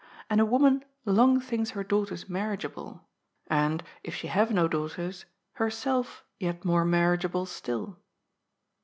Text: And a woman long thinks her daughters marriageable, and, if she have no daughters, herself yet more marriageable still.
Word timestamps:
And 0.31 0.41
a 0.41 0.45
woman 0.47 0.83
long 1.05 1.39
thinks 1.39 1.69
her 1.69 1.83
daughters 1.83 2.27
marriageable, 2.27 3.07
and, 3.45 3.83
if 4.03 4.15
she 4.15 4.25
have 4.29 4.49
no 4.51 4.67
daughters, 4.67 5.25
herself 5.51 6.23
yet 6.39 6.65
more 6.65 6.83
marriageable 6.85 7.45
still. 7.45 7.99